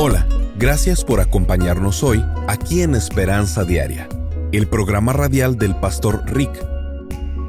[0.00, 4.08] Hola, gracias por acompañarnos hoy aquí en Esperanza Diaria,
[4.52, 6.52] el programa radial del pastor Rick.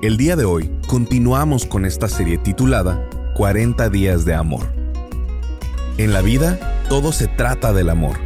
[0.02, 4.66] El día de hoy continuamos con esta serie titulada 40 días de amor.
[6.00, 6.58] En la vida,
[6.90, 8.18] todo se trata del amor.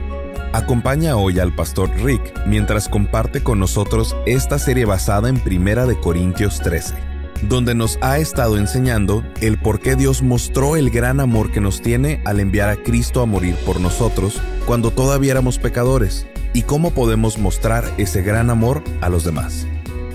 [0.53, 5.99] Acompaña hoy al pastor Rick mientras comparte con nosotros esta serie basada en Primera de
[5.99, 7.12] Corintios 13
[7.47, 11.81] donde nos ha estado enseñando el por qué Dios mostró el gran amor que nos
[11.81, 16.91] tiene al enviar a Cristo a morir por nosotros cuando todavía éramos pecadores y cómo
[16.91, 19.67] podemos mostrar ese gran amor a los demás.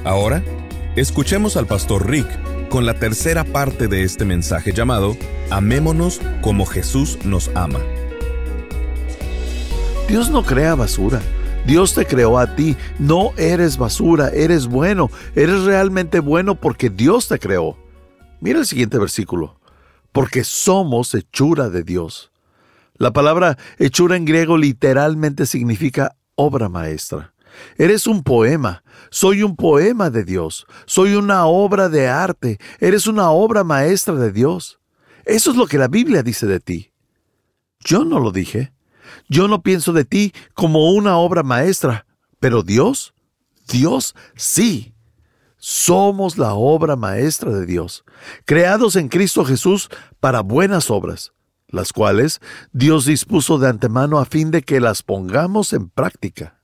[0.05, 0.43] Ahora,
[0.97, 2.29] escuchemos al pastor Rick
[2.69, 5.17] con la tercera parte de este mensaje llamado
[5.51, 7.81] Amémonos como Jesús nos ama.
[10.09, 11.21] Dios no crea basura.
[11.69, 12.79] Dios te creó a ti.
[12.99, 15.11] No eres basura, eres bueno.
[15.35, 17.77] Eres realmente bueno porque Dios te creó.
[18.41, 19.61] Mira el siguiente versículo.
[20.11, 22.33] Porque somos hechura de Dios.
[22.95, 27.35] La palabra hechura en griego literalmente significa obra maestra.
[27.77, 28.83] Eres un poema.
[29.11, 30.67] Soy un poema de Dios.
[30.87, 32.59] Soy una obra de arte.
[32.81, 34.81] Eres una obra maestra de Dios.
[35.27, 36.93] Eso es lo que la Biblia dice de ti.
[37.81, 38.73] Yo no lo dije.
[39.29, 42.07] Yo no pienso de ti como una obra maestra,
[42.41, 43.15] pero Dios,
[43.69, 44.95] Dios sí.
[45.57, 48.05] Somos la obra maestra de Dios,
[48.45, 49.89] creados en Cristo Jesús
[50.21, 51.33] para buenas obras,
[51.67, 52.41] las cuales
[52.73, 56.59] Dios dispuso de antemano a fin de que las pongamos en práctica.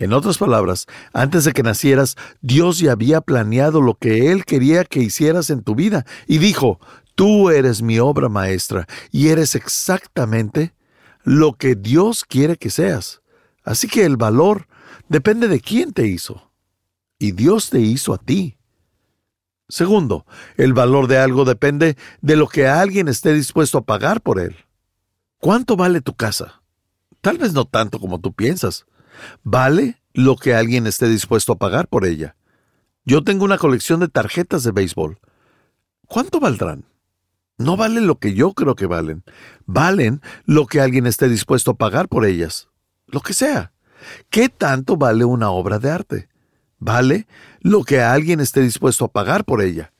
[0.00, 4.84] En otras palabras, antes de que nacieras, Dios ya había planeado lo que Él quería
[4.84, 6.80] que hicieras en tu vida y dijo,
[7.14, 10.74] tú eres mi obra maestra y eres exactamente
[11.24, 13.22] lo que Dios quiere que seas.
[13.64, 14.66] Así que el valor
[15.08, 16.50] depende de quién te hizo.
[17.18, 18.58] Y Dios te hizo a ti.
[19.68, 24.40] Segundo, el valor de algo depende de lo que alguien esté dispuesto a pagar por
[24.40, 24.56] él.
[25.38, 26.62] ¿Cuánto vale tu casa?
[27.20, 28.86] Tal vez no tanto como tú piensas.
[29.42, 32.36] Vale lo que alguien esté dispuesto a pagar por ella.
[33.04, 35.18] Yo tengo una colección de tarjetas de béisbol.
[36.06, 36.84] ¿Cuánto valdrán?
[37.58, 39.24] No valen lo que yo creo que valen.
[39.66, 42.68] Valen lo que alguien esté dispuesto a pagar por ellas.
[43.06, 43.72] Lo que sea.
[44.30, 46.28] ¿Qué tanto vale una obra de arte?
[46.78, 47.26] Vale
[47.60, 49.92] lo que alguien esté dispuesto a pagar por ella.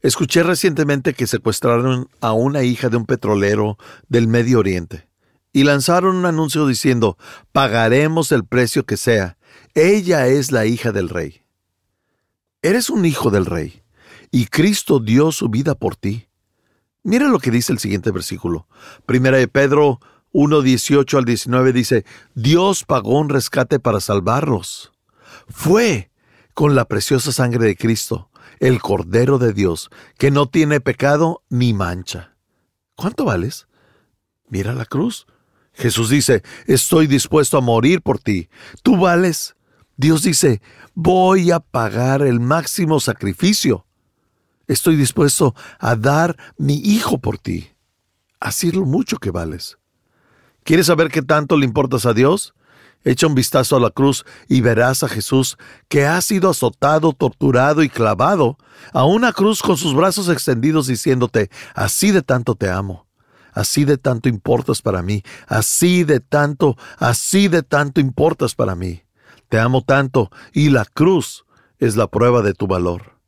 [0.00, 3.78] Escuché recientemente que secuestraron a una hija de un petrolero
[4.08, 5.08] del Medio Oriente
[5.52, 7.18] y lanzaron un anuncio diciendo,
[7.52, 9.36] pagaremos el precio que sea.
[9.74, 11.42] Ella es la hija del rey.
[12.62, 13.81] Eres un hijo del rey
[14.32, 16.26] y Cristo dio su vida por ti.
[17.04, 18.66] Mira lo que dice el siguiente versículo.
[19.06, 20.00] Primera de Pedro
[20.32, 22.04] 1, 18 al 19 dice,
[22.34, 24.92] Dios pagó un rescate para salvarlos.
[25.48, 26.10] Fue
[26.54, 31.74] con la preciosa sangre de Cristo, el Cordero de Dios, que no tiene pecado ni
[31.74, 32.34] mancha.
[32.94, 33.68] ¿Cuánto vales?
[34.48, 35.26] Mira la cruz.
[35.74, 38.48] Jesús dice, estoy dispuesto a morir por ti.
[38.82, 39.56] Tú vales.
[39.96, 40.62] Dios dice,
[40.94, 43.86] voy a pagar el máximo sacrificio.
[44.66, 47.70] Estoy dispuesto a dar mi hijo por ti.
[48.40, 49.78] Así lo mucho que vales.
[50.64, 52.54] ¿Quieres saber qué tanto le importas a Dios?
[53.04, 55.58] Echa un vistazo a la cruz y verás a Jesús
[55.88, 58.58] que ha sido azotado, torturado y clavado
[58.92, 63.06] a una cruz con sus brazos extendidos diciéndote, así de tanto te amo,
[63.52, 69.02] así de tanto importas para mí, así de tanto, así de tanto importas para mí.
[69.48, 71.44] Te amo tanto y la cruz
[71.78, 73.18] es la prueba de tu valor.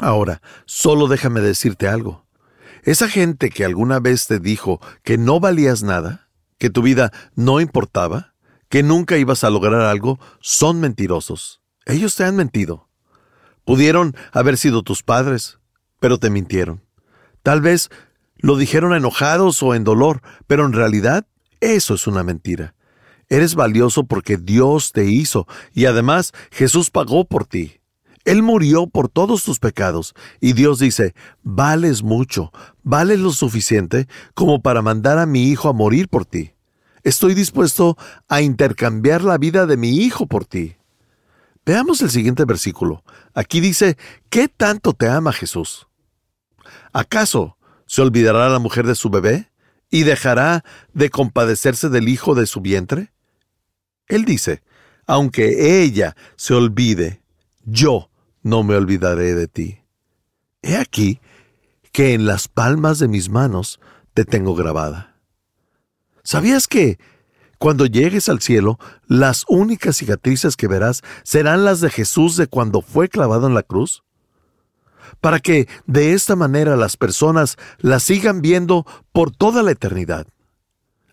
[0.00, 2.24] Ahora, solo déjame decirte algo.
[2.82, 7.60] Esa gente que alguna vez te dijo que no valías nada, que tu vida no
[7.60, 8.34] importaba,
[8.70, 11.60] que nunca ibas a lograr algo, son mentirosos.
[11.84, 12.88] Ellos te han mentido.
[13.66, 15.58] Pudieron haber sido tus padres,
[15.98, 16.82] pero te mintieron.
[17.42, 17.90] Tal vez
[18.36, 21.26] lo dijeron enojados o en dolor, pero en realidad
[21.60, 22.74] eso es una mentira.
[23.28, 27.79] Eres valioso porque Dios te hizo y además Jesús pagó por ti.
[28.30, 30.14] Él murió por todos tus pecados.
[30.40, 32.52] Y Dios dice, vales mucho,
[32.84, 36.54] vales lo suficiente como para mandar a mi hijo a morir por ti.
[37.02, 37.98] Estoy dispuesto
[38.28, 40.76] a intercambiar la vida de mi hijo por ti.
[41.66, 43.02] Veamos el siguiente versículo.
[43.34, 43.98] Aquí dice,
[44.28, 45.88] ¿qué tanto te ama Jesús?
[46.92, 47.56] ¿Acaso
[47.86, 49.50] se olvidará la mujer de su bebé
[49.90, 50.62] y dejará
[50.94, 53.12] de compadecerse del hijo de su vientre?
[54.06, 54.62] Él dice,
[55.04, 57.22] aunque ella se olvide,
[57.64, 58.09] yo
[58.42, 59.82] no me olvidaré de ti.
[60.62, 61.20] He aquí
[61.92, 63.80] que en las palmas de mis manos
[64.14, 65.16] te tengo grabada.
[66.22, 66.98] ¿Sabías que
[67.58, 72.80] cuando llegues al cielo, las únicas cicatrices que verás serán las de Jesús de cuando
[72.80, 74.02] fue clavado en la cruz?
[75.20, 80.26] Para que de esta manera las personas la sigan viendo por toda la eternidad.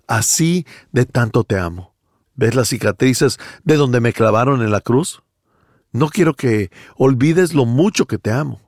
[0.07, 1.93] así de tanto te amo.
[2.33, 5.21] ¿Ves las cicatrices de donde me clavaron en la cruz?
[5.91, 8.61] No quiero que olvides lo mucho que te amo.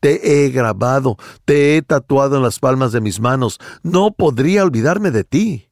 [0.00, 3.58] Te he grabado, te he tatuado en las palmas de mis manos.
[3.82, 5.68] No podría olvidarme de ti.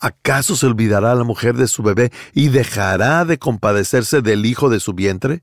[0.00, 4.80] ¿Acaso se olvidará la mujer de su bebé y dejará de compadecerse del hijo de
[4.80, 5.42] su vientre?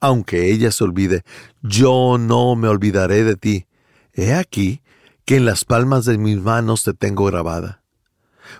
[0.00, 1.22] Aunque ella se olvide,
[1.62, 3.66] yo no me olvidaré de ti.
[4.12, 4.82] He aquí
[5.24, 7.82] que en las palmas de mis manos te tengo grabada.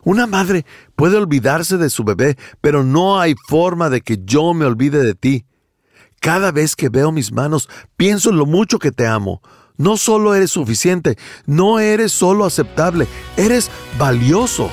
[0.04, 0.64] Una madre
[0.96, 5.14] puede olvidarse de su bebé, pero no hay forma de que yo me olvide de
[5.14, 5.46] ti.
[6.20, 9.40] Cada vez que veo mis manos, pienso en lo mucho que te amo.
[9.76, 13.06] No solo eres suficiente, no eres solo aceptable,
[13.36, 14.70] eres valioso.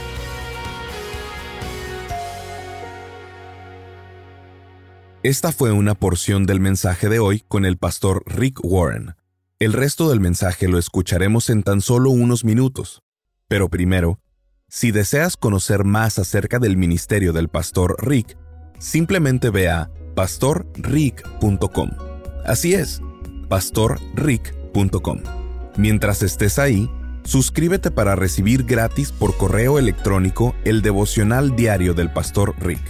[5.21, 9.15] Esta fue una porción del mensaje de hoy con el pastor Rick Warren.
[9.57, 13.01] El resto del mensaje lo escucharemos en tan solo unos minutos.
[13.47, 14.19] Pero primero,
[14.67, 18.37] si deseas conocer más acerca del ministerio del pastor Rick,
[18.79, 21.91] simplemente ve a pastorrick.com.
[22.45, 23.01] Así es,
[23.47, 25.19] pastorrick.com.
[25.77, 26.89] Mientras estés ahí,
[27.23, 32.81] suscríbete para recibir gratis por correo electrónico el devocional diario del pastor Rick.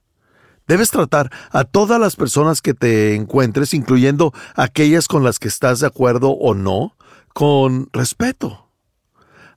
[0.67, 5.79] Debes tratar a todas las personas que te encuentres, incluyendo aquellas con las que estás
[5.79, 6.95] de acuerdo o no,
[7.33, 8.69] con respeto.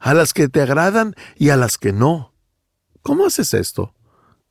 [0.01, 2.33] A las que te agradan y a las que no.
[3.03, 3.95] ¿Cómo haces esto?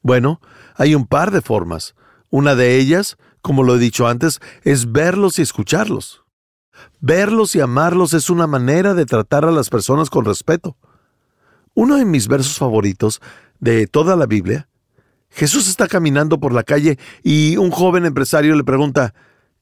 [0.02, 0.40] Bueno,
[0.76, 1.96] hay un par de formas.
[2.30, 6.21] Una de ellas, como lo he dicho antes, es verlos y escucharlos.
[7.00, 10.78] Verlos y amarlos es una manera de tratar a las personas con respeto.
[11.74, 13.22] Uno de mis versos favoritos
[13.60, 14.68] de toda la Biblia,
[15.30, 19.14] Jesús está caminando por la calle y un joven empresario le pregunta,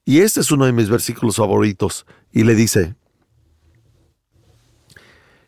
[0.03, 2.95] y este es uno de mis versículos favoritos, y le dice,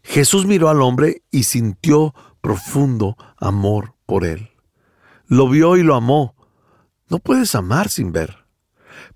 [0.04, 4.50] Jesús miró al hombre y sintió profundo amor por él.
[5.28, 6.36] Lo vio y lo amó.
[7.08, 8.46] No puedes amar sin ver.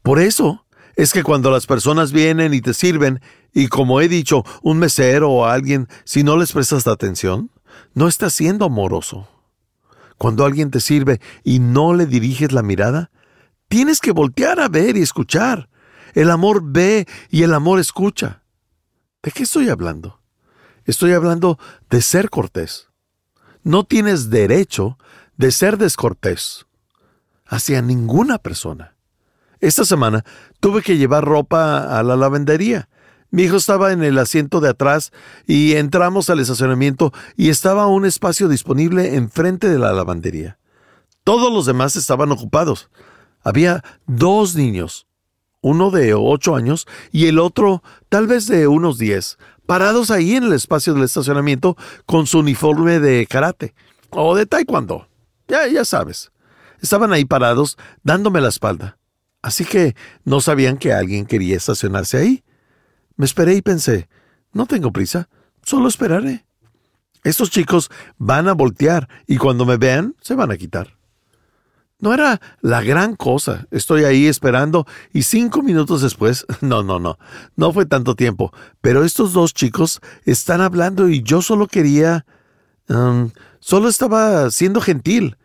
[0.01, 0.64] Por eso
[0.95, 3.21] es que cuando las personas vienen y te sirven,
[3.53, 7.51] y como he dicho, un mesero o alguien, si no les prestas atención,
[7.93, 9.27] no estás siendo amoroso.
[10.17, 13.11] Cuando alguien te sirve y no le diriges la mirada,
[13.67, 15.69] tienes que voltear a ver y escuchar.
[16.13, 18.43] El amor ve y el amor escucha.
[19.21, 20.21] ¿De qué estoy hablando?
[20.85, 21.59] Estoy hablando
[21.89, 22.89] de ser cortés.
[23.63, 24.97] No tienes derecho
[25.35, 26.65] de ser descortés
[27.45, 28.94] hacia ninguna persona.
[29.59, 30.23] Esta semana
[30.59, 32.89] tuve que llevar ropa a la lavandería
[33.35, 35.11] mi hijo estaba en el asiento de atrás
[35.45, 40.57] y entramos al estacionamiento y estaba un espacio disponible enfrente de la lavandería.
[41.25, 42.89] Todos los demás estaban ocupados.
[43.43, 45.05] Había dos niños,
[45.59, 50.45] uno de ocho años y el otro tal vez de unos diez, parados ahí en
[50.45, 53.75] el espacio del estacionamiento con su uniforme de karate
[54.11, 55.09] o de taekwondo.
[55.49, 56.31] Ya, ya sabes.
[56.81, 58.97] Estaban ahí parados dándome la espalda.
[59.45, 62.43] Así que no sabían que alguien quería estacionarse ahí.
[63.15, 64.09] Me esperé y pensé,
[64.53, 65.29] no tengo prisa,
[65.61, 66.47] solo esperaré.
[67.23, 70.97] Estos chicos van a voltear y cuando me vean se van a quitar.
[71.99, 73.67] No era la gran cosa.
[73.69, 77.19] Estoy ahí esperando y cinco minutos después, no, no, no,
[77.55, 82.25] no fue tanto tiempo, pero estos dos chicos están hablando y yo solo quería...
[82.89, 85.37] Um, solo estaba siendo gentil.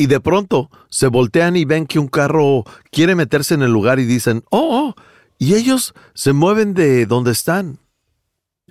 [0.00, 3.98] Y de pronto se voltean y ven que un carro quiere meterse en el lugar
[3.98, 5.02] y dicen, oh, oh,
[5.36, 7.80] y ellos se mueven de donde están.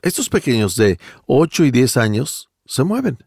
[0.01, 3.19] Estos pequeños de 8 y 10 años se mueven.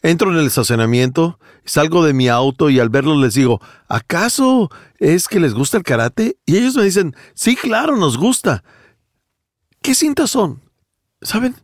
[0.00, 5.28] Entro en el estacionamiento, salgo de mi auto y al verlos les digo, ¿acaso es
[5.28, 6.38] que les gusta el karate?
[6.46, 8.64] Y ellos me dicen, sí, claro, nos gusta.
[9.82, 10.62] ¿Qué cintas son?
[11.20, 11.54] ¿Saben?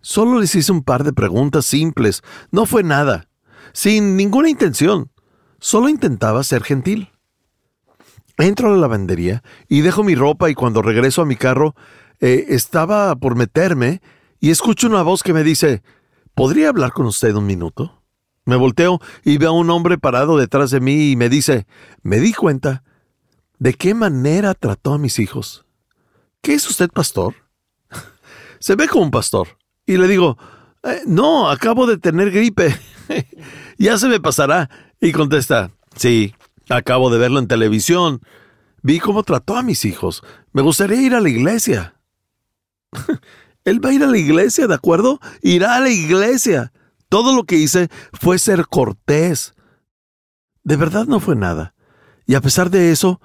[0.00, 3.27] Solo les hice un par de preguntas simples, no fue nada,
[3.72, 5.10] sin ninguna intención,
[5.58, 7.10] solo intentaba ser gentil.
[8.36, 11.74] Entro a la lavandería y dejo mi ropa y cuando regreso a mi carro,
[12.20, 14.00] eh, estaba por meterme
[14.40, 15.82] y escucho una voz que me dice,
[16.38, 18.00] ¿Podría hablar con usted un minuto?
[18.44, 21.66] Me volteo y veo a un hombre parado detrás de mí y me dice,
[22.02, 22.84] me di cuenta
[23.58, 25.66] de qué manera trató a mis hijos.
[26.40, 27.34] ¿Qué es usted pastor?
[28.60, 29.58] Se ve como un pastor.
[29.84, 30.38] Y le digo,
[30.84, 32.76] eh, no, acabo de tener gripe.
[33.78, 34.70] ya se me pasará.
[35.00, 36.34] Y contesta, sí,
[36.68, 38.20] acabo de verlo en televisión.
[38.82, 40.22] Vi cómo trató a mis hijos.
[40.52, 41.94] Me gustaría ir a la iglesia.
[43.64, 45.20] Él va a ir a la iglesia, ¿de acuerdo?
[45.42, 46.72] Irá a la iglesia.
[47.08, 49.54] Todo lo que hice fue ser cortés.
[50.62, 51.74] De verdad no fue nada.
[52.26, 53.20] Y a pesar de eso,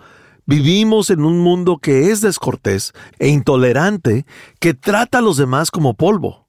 [0.45, 4.25] vivimos en un mundo que es descortés e intolerante,
[4.59, 6.42] que trata a los demás como polvo.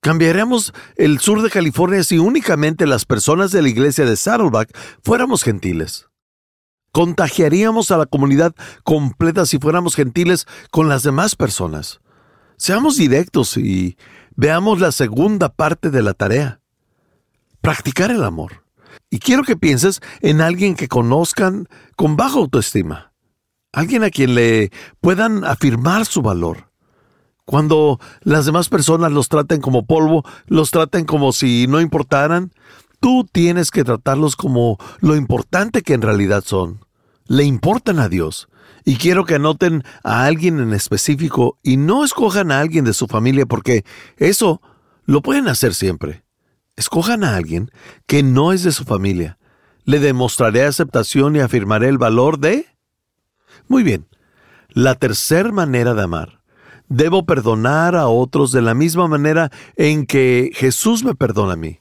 [0.00, 5.42] Cambiaríamos el sur de California si únicamente las personas de la iglesia de Saddleback fuéramos
[5.42, 6.08] gentiles.
[6.92, 12.00] Contagiaríamos a la comunidad completa si fuéramos gentiles con las demás personas.
[12.56, 13.96] Seamos directos y
[14.36, 16.60] veamos la segunda parte de la tarea.
[17.60, 18.64] Practicar el amor.
[19.10, 23.12] Y quiero que pienses en alguien que conozcan con baja autoestima.
[23.72, 26.67] Alguien a quien le puedan afirmar su valor.
[27.48, 32.52] Cuando las demás personas los traten como polvo, los traten como si no importaran,
[33.00, 36.84] tú tienes que tratarlos como lo importante que en realidad son.
[37.26, 38.50] Le importan a Dios
[38.84, 43.06] y quiero que anoten a alguien en específico y no escojan a alguien de su
[43.06, 43.82] familia porque
[44.18, 44.60] eso
[45.06, 46.24] lo pueden hacer siempre.
[46.76, 47.70] Escojan a alguien
[48.04, 49.38] que no es de su familia.
[49.84, 52.66] Le demostraré aceptación y afirmaré el valor de...
[53.68, 54.06] Muy bien.
[54.68, 56.37] La tercera manera de amar.
[56.88, 61.80] Debo perdonar a otros de la misma manera en que Jesús me perdona a mí.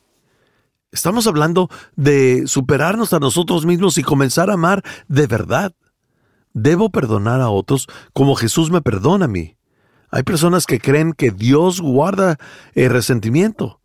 [0.92, 5.74] Estamos hablando de superarnos a nosotros mismos y comenzar a amar de verdad.
[6.54, 9.58] Debo perdonar a otros como Jesús me perdona a mí.
[10.10, 12.38] Hay personas que creen que Dios guarda
[12.74, 13.82] el resentimiento.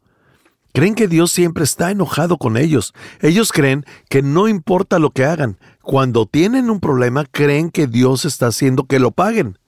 [0.73, 2.95] Creen que Dios siempre está enojado con ellos.
[3.21, 5.59] Ellos creen que no importa lo que hagan.
[5.83, 9.59] Cuando tienen un problema, creen que Dios está haciendo que lo paguen.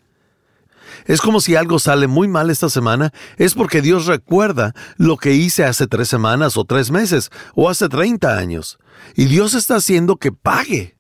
[1.07, 5.35] Es como si algo sale muy mal esta semana, es porque Dios recuerda lo que
[5.35, 8.79] hice hace tres semanas o tres meses o hace treinta años.
[9.15, 10.99] Y Dios está haciendo que pague.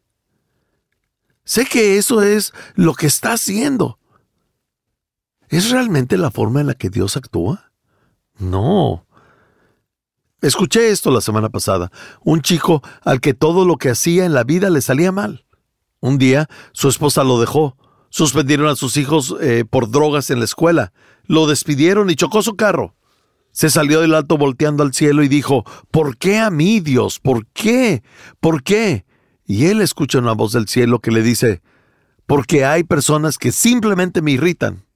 [1.44, 3.98] Sé que eso es lo que está haciendo.
[5.48, 7.72] ¿Es realmente la forma en la que Dios actúa?
[8.38, 9.06] No.
[10.40, 11.90] Escuché esto la semana pasada.
[12.22, 15.46] Un chico al que todo lo que hacía en la vida le salía mal.
[16.00, 17.76] Un día su esposa lo dejó.
[18.14, 20.92] Suspendieron a sus hijos eh, por drogas en la escuela.
[21.24, 22.94] Lo despidieron y chocó su carro.
[23.50, 27.18] Se salió del alto volteando al cielo y dijo, ¿Por qué a mí, Dios?
[27.18, 28.04] ¿Por qué?
[28.38, 29.04] ¿Por qué?
[29.46, 31.62] y él escucha una voz del cielo que le dice,
[32.26, 34.86] porque hay personas que simplemente me irritan.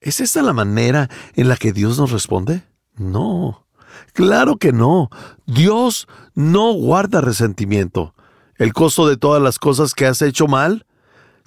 [0.00, 2.64] ¿Es esa la manera en la que Dios nos responde?
[2.96, 3.66] No,
[4.12, 5.10] claro que no.
[5.46, 8.14] Dios no guarda resentimiento.
[8.56, 10.86] El costo de todas las cosas que has hecho mal,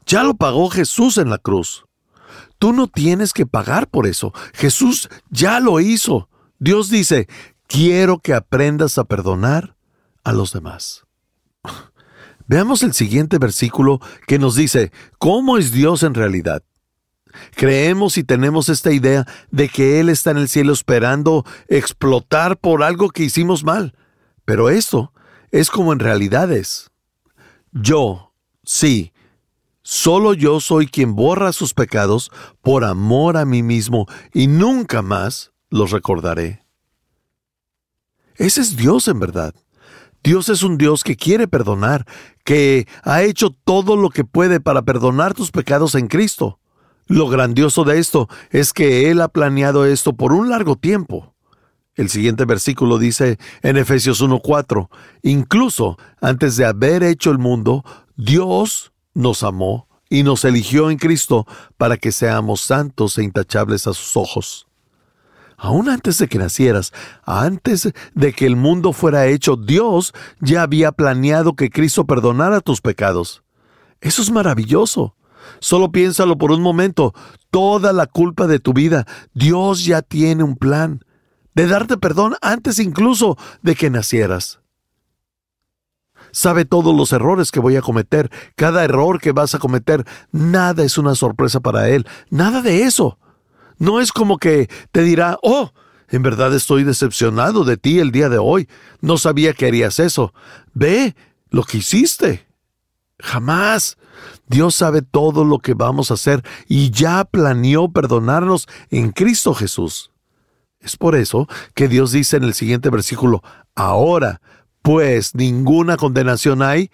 [0.05, 1.85] ya lo pagó Jesús en la cruz.
[2.59, 4.33] Tú no tienes que pagar por eso.
[4.53, 6.29] Jesús ya lo hizo.
[6.59, 7.27] Dios dice,
[7.67, 9.75] quiero que aprendas a perdonar
[10.23, 11.05] a los demás.
[12.47, 16.63] Veamos el siguiente versículo que nos dice, ¿cómo es Dios en realidad?
[17.55, 22.83] Creemos y tenemos esta idea de que Él está en el cielo esperando explotar por
[22.83, 23.95] algo que hicimos mal.
[24.45, 25.13] Pero esto
[25.51, 26.91] es como en realidad es.
[27.71, 28.33] Yo,
[28.63, 29.12] sí,
[29.83, 35.51] solo yo soy quien borra sus pecados por amor a mí mismo y nunca más
[35.69, 36.65] los recordaré.
[38.35, 39.53] Ese es Dios en verdad.
[40.23, 42.05] Dios es un Dios que quiere perdonar,
[42.45, 46.59] que ha hecho todo lo que puede para perdonar tus pecados en Cristo.
[47.07, 51.35] Lo grandioso de esto es que Él ha planeado esto por un largo tiempo.
[51.95, 54.89] El siguiente versículo dice en Efesios 1:4,
[55.21, 57.83] incluso antes de haber hecho el mundo,
[58.15, 63.93] Dios nos amó y nos eligió en Cristo para que seamos santos e intachables a
[63.93, 64.67] sus ojos.
[65.57, 66.91] Aún antes de que nacieras,
[67.25, 72.81] antes de que el mundo fuera hecho, Dios ya había planeado que Cristo perdonara tus
[72.81, 73.43] pecados.
[74.01, 75.15] Eso es maravilloso.
[75.59, 77.13] Solo piénsalo por un momento.
[77.49, 81.05] Toda la culpa de tu vida, Dios ya tiene un plan
[81.55, 84.62] de darte perdón antes incluso de que nacieras.
[86.33, 90.83] Sabe todos los errores que voy a cometer, cada error que vas a cometer, nada
[90.83, 93.19] es una sorpresa para Él, nada de eso.
[93.77, 95.71] No es como que te dirá, oh,
[96.09, 98.67] en verdad estoy decepcionado de ti el día de hoy,
[98.99, 100.33] no sabía que harías eso.
[100.73, 101.15] Ve
[101.51, 102.47] lo que hiciste.
[103.19, 103.97] Jamás.
[104.47, 110.11] Dios sabe todo lo que vamos a hacer y ya planeó perdonarnos en Cristo Jesús.
[110.79, 113.41] Es por eso que Dios dice en el siguiente versículo,
[113.75, 114.41] ahora,
[114.83, 116.91] pues ninguna condenación hay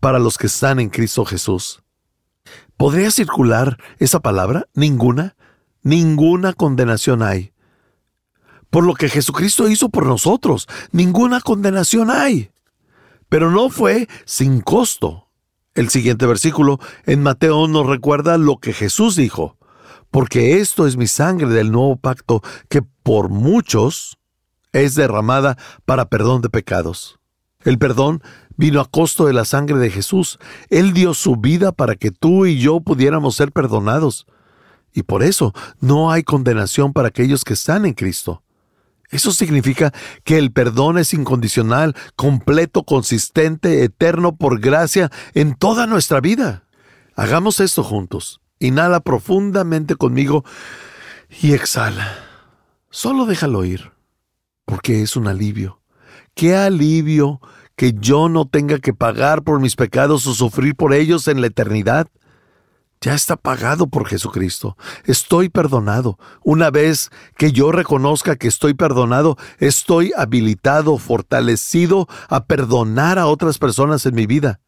[0.00, 1.84] para los que están en Cristo Jesús.
[2.76, 4.66] ¿Podría circular esa palabra?
[4.74, 5.36] Ninguna.
[5.82, 7.52] Ninguna condenación hay.
[8.70, 12.50] Por lo que Jesucristo hizo por nosotros, ninguna condenación hay.
[13.28, 15.28] Pero no fue sin costo.
[15.74, 19.56] El siguiente versículo en Mateo nos recuerda lo que Jesús dijo
[20.10, 24.16] porque esto es mi sangre del nuevo pacto que por muchos
[24.72, 27.18] es derramada para perdón de pecados.
[27.66, 28.22] El perdón
[28.56, 30.38] vino a costo de la sangre de Jesús.
[30.70, 34.24] Él dio su vida para que tú y yo pudiéramos ser perdonados.
[34.94, 38.44] Y por eso no hay condenación para aquellos que están en Cristo.
[39.10, 39.92] Eso significa
[40.22, 46.62] que el perdón es incondicional, completo, consistente, eterno por gracia en toda nuestra vida.
[47.16, 48.40] Hagamos esto juntos.
[48.60, 50.44] Inhala profundamente conmigo
[51.42, 52.16] y exhala.
[52.90, 53.90] Solo déjalo ir,
[54.64, 55.80] porque es un alivio.
[56.36, 57.40] Qué alivio
[57.76, 61.48] que yo no tenga que pagar por mis pecados o sufrir por ellos en la
[61.48, 62.08] eternidad.
[63.02, 64.76] Ya está pagado por Jesucristo.
[65.04, 66.18] Estoy perdonado.
[66.42, 73.58] Una vez que yo reconozca que estoy perdonado, estoy habilitado, fortalecido a perdonar a otras
[73.58, 74.60] personas en mi vida.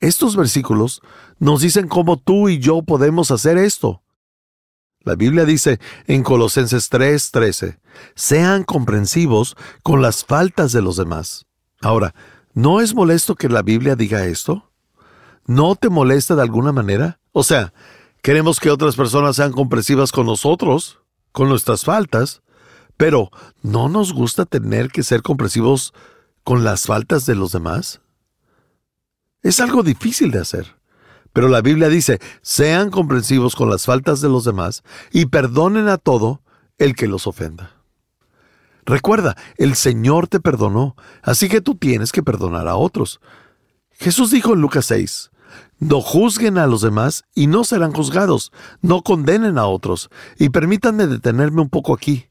[0.00, 1.00] Estos versículos
[1.38, 4.02] nos dicen cómo tú y yo podemos hacer esto.
[5.00, 7.78] La Biblia dice en Colosenses 3:13,
[8.14, 11.46] sean comprensivos con las faltas de los demás.
[11.80, 12.14] Ahora,
[12.54, 14.70] ¿no es molesto que la Biblia diga esto?
[15.46, 17.18] ¿No te molesta de alguna manera?
[17.32, 17.72] O sea,
[18.22, 21.00] queremos que otras personas sean comprensivas con nosotros,
[21.32, 22.42] con nuestras faltas,
[22.96, 23.30] pero
[23.62, 25.92] ¿no nos gusta tener que ser comprensivos
[26.44, 28.00] con las faltas de los demás?
[29.42, 30.76] Es algo difícil de hacer.
[31.32, 35.98] Pero la Biblia dice, sean comprensivos con las faltas de los demás y perdonen a
[35.98, 36.42] todo
[36.78, 37.81] el que los ofenda.
[38.84, 43.20] Recuerda, el Señor te perdonó, así que tú tienes que perdonar a otros.
[43.92, 45.30] Jesús dijo en Lucas 6,
[45.78, 51.06] no juzguen a los demás y no serán juzgados, no condenen a otros, y permítanme
[51.06, 52.28] detenerme un poco aquí.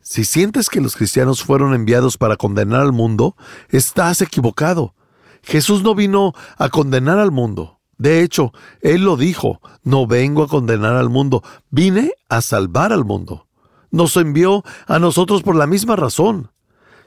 [0.00, 3.36] Si sientes que los cristianos fueron enviados para condenar al mundo,
[3.68, 4.94] estás equivocado.
[5.42, 7.80] Jesús no vino a condenar al mundo.
[7.98, 13.04] De hecho, Él lo dijo, no vengo a condenar al mundo, vine a salvar al
[13.04, 13.46] mundo.
[13.92, 16.50] Nos envió a nosotros por la misma razón.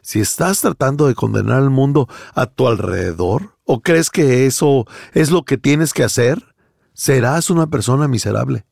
[0.01, 5.31] Si estás tratando de condenar al mundo a tu alrededor, o crees que eso es
[5.31, 6.55] lo que tienes que hacer,
[6.93, 8.65] serás una persona miserable.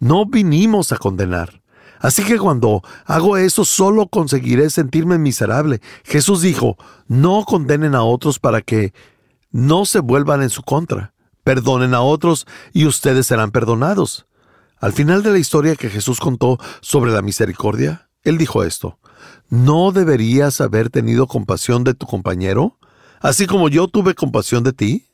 [0.00, 1.62] No vinimos a condenar.
[2.00, 5.80] Así que cuando hago eso solo conseguiré sentirme miserable.
[6.02, 8.92] Jesús dijo, no condenen a otros para que
[9.52, 11.14] no se vuelvan en su contra.
[11.44, 14.26] Perdonen a otros y ustedes serán perdonados.
[14.78, 18.98] Al final de la historia que Jesús contó sobre la misericordia, él dijo esto,
[19.48, 22.78] ¿no deberías haber tenido compasión de tu compañero,
[23.20, 25.06] así como yo tuve compasión de ti?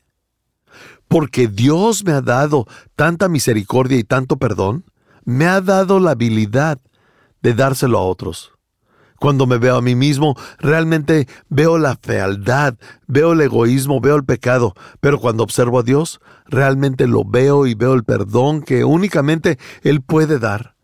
[1.09, 4.85] Porque Dios me ha dado tanta misericordia y tanto perdón,
[5.25, 6.79] me ha dado la habilidad
[7.43, 8.53] de dárselo a otros.
[9.21, 14.25] Cuando me veo a mí mismo, realmente veo la fealdad, veo el egoísmo, veo el
[14.25, 19.59] pecado, pero cuando observo a Dios, realmente lo veo y veo el perdón que únicamente
[19.83, 20.75] Él puede dar.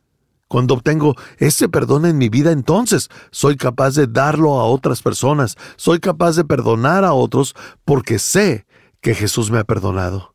[0.49, 5.57] Cuando obtengo ese perdón en mi vida, entonces soy capaz de darlo a otras personas,
[5.77, 7.55] soy capaz de perdonar a otros
[7.87, 8.66] porque sé
[9.01, 10.35] que Jesús me ha perdonado.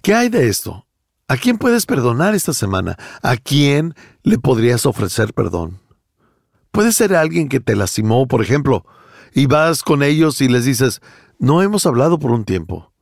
[0.00, 0.86] ¿Qué hay de esto?
[1.28, 2.96] ¿A quién puedes perdonar esta semana?
[3.22, 5.83] ¿A quién le podrías ofrecer perdón?
[6.74, 8.84] Puede ser alguien que te lastimó, por ejemplo,
[9.32, 11.02] y vas con ellos y les dices,
[11.38, 12.92] no hemos hablado por un tiempo.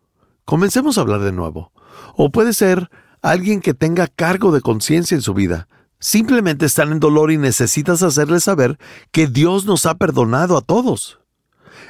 [0.44, 1.72] Comencemos a hablar de nuevo.
[2.14, 2.90] O puede ser
[3.22, 5.68] alguien que tenga cargo de conciencia en su vida.
[6.00, 8.78] Simplemente están en dolor y necesitas hacerles saber
[9.10, 11.20] que Dios nos ha perdonado a todos.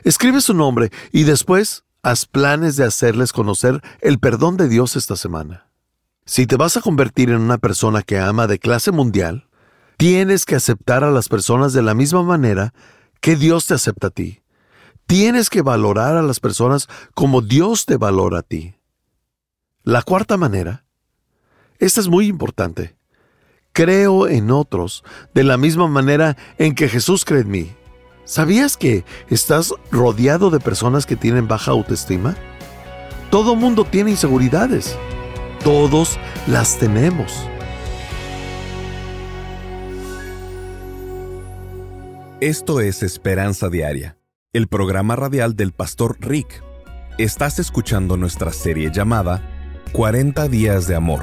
[0.04, 5.16] Escribe su nombre y después haz planes de hacerles conocer el perdón de Dios esta
[5.16, 5.66] semana.
[6.26, 9.48] Si te vas a convertir en una persona que ama de clase mundial,
[10.02, 12.74] tienes que aceptar a las personas de la misma manera
[13.20, 14.42] que Dios te acepta a ti.
[15.06, 18.74] Tienes que valorar a las personas como Dios te valora a ti.
[19.84, 20.84] La cuarta manera,
[21.78, 22.96] esta es muy importante,
[23.70, 27.72] creo en otros de la misma manera en que Jesús cree en mí.
[28.24, 32.34] ¿Sabías que estás rodeado de personas que tienen baja autoestima?
[33.30, 34.98] Todo mundo tiene inseguridades.
[35.62, 37.46] Todos las tenemos.
[42.42, 44.18] Esto es Esperanza Diaria,
[44.52, 46.60] el programa radial del pastor Rick.
[47.16, 49.48] Estás escuchando nuestra serie llamada
[49.92, 51.22] 40 días de amor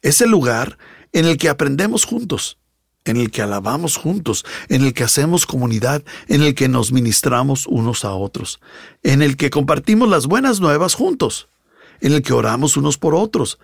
[0.00, 0.78] Es el lugar
[1.12, 2.58] en el que aprendemos juntos,
[3.04, 7.66] en el que alabamos juntos, en el que hacemos comunidad, en el que nos ministramos
[7.66, 8.60] unos a otros,
[9.02, 11.48] en el que compartimos las buenas nuevas juntos,
[12.00, 13.58] en el que oramos unos por otros.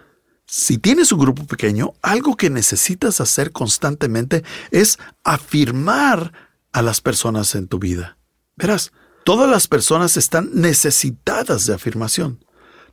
[0.50, 6.32] Si tienes un grupo pequeño, algo que necesitas hacer constantemente es afirmar
[6.72, 8.16] a las personas en tu vida.
[8.56, 8.92] Verás,
[9.24, 12.44] Todas las personas están necesitadas de afirmación.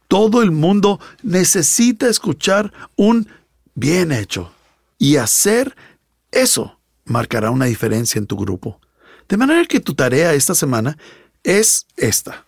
[0.07, 3.27] Todo el mundo necesita escuchar un
[3.75, 4.51] bien hecho.
[4.97, 5.75] Y hacer
[6.31, 8.79] eso marcará una diferencia en tu grupo.
[9.27, 10.97] De manera que tu tarea esta semana
[11.43, 12.45] es esta.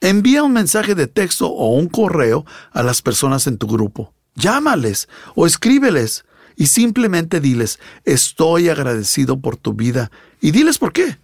[0.00, 4.14] Envía un mensaje de texto o un correo a las personas en tu grupo.
[4.34, 6.24] Llámales o escríbeles
[6.56, 10.10] y simplemente diles, estoy agradecido por tu vida.
[10.40, 11.18] Y diles por qué.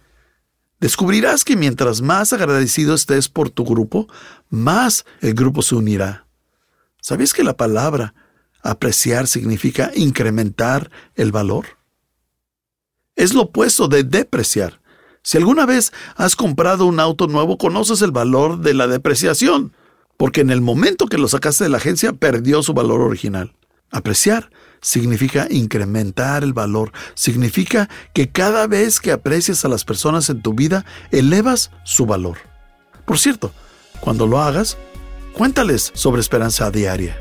[0.79, 4.07] Descubrirás que mientras más agradecido estés por tu grupo,
[4.49, 6.25] más el grupo se unirá.
[7.01, 8.13] ¿Sabías que la palabra
[8.61, 11.65] apreciar significa incrementar el valor?
[13.15, 14.79] Es lo opuesto de depreciar.
[15.21, 19.73] Si alguna vez has comprado un auto nuevo, conoces el valor de la depreciación,
[20.19, 23.53] porque en el momento que lo sacaste de la agencia perdió su valor original.
[23.89, 24.49] Apreciar
[24.81, 30.53] significa incrementar el valor, significa que cada vez que aprecias a las personas en tu
[30.53, 32.37] vida, elevas su valor.
[33.05, 33.53] Por cierto,
[34.01, 34.77] cuando lo hagas,
[35.31, 37.17] cuéntales sobre esperanza diaria.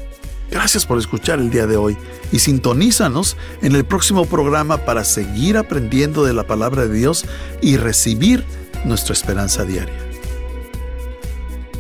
[0.51, 1.97] Gracias por escuchar el día de hoy
[2.33, 7.27] y sintonízanos en el próximo programa para seguir aprendiendo de la palabra de Dios
[7.63, 8.45] y recibir
[8.85, 10.08] nuestra esperanza diaria.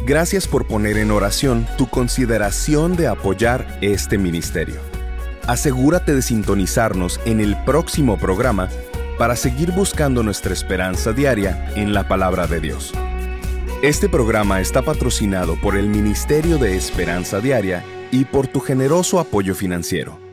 [0.09, 4.81] Gracias por poner en oración tu consideración de apoyar este ministerio
[5.49, 8.69] asegúrate de sintonizarnos en el próximo programa
[9.17, 12.93] para seguir buscando nuestra esperanza diaria en la palabra de Dios.
[13.83, 19.55] Este programa está patrocinado por el Ministerio de Esperanza Diaria y por tu generoso apoyo
[19.55, 20.28] financiero.